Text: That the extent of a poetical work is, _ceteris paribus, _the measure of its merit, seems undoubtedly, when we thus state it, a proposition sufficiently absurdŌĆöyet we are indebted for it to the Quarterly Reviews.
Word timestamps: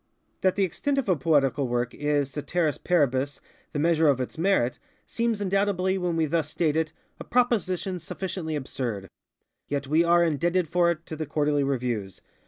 That 0.41 0.55
the 0.55 0.63
extent 0.63 0.97
of 0.97 1.07
a 1.07 1.15
poetical 1.15 1.67
work 1.67 1.93
is, 1.93 2.31
_ceteris 2.31 2.83
paribus, 2.83 3.39
_the 3.71 3.79
measure 3.79 4.07
of 4.07 4.19
its 4.19 4.35
merit, 4.35 4.79
seems 5.05 5.39
undoubtedly, 5.41 5.99
when 5.99 6.15
we 6.15 6.25
thus 6.25 6.49
state 6.49 6.75
it, 6.75 6.91
a 7.19 7.23
proposition 7.23 7.99
sufficiently 7.99 8.55
absurdŌĆöyet 8.55 9.85
we 9.87 10.03
are 10.03 10.23
indebted 10.23 10.67
for 10.67 10.89
it 10.89 11.05
to 11.05 11.15
the 11.15 11.27
Quarterly 11.27 11.63
Reviews. 11.63 12.19